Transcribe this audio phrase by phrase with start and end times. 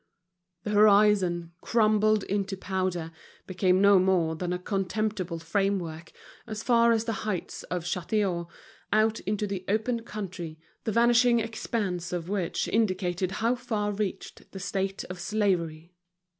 [0.63, 3.11] The horizon, crumbled into powder,
[3.45, 6.11] became no more than a contemptible frame work,
[6.47, 8.47] as far as the heights of Châtillon,
[8.91, 14.59] out into the open country, the vanishing expanse of which indicated how far reached the
[14.59, 15.93] state of slavery.